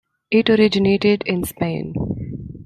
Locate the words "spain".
1.43-1.93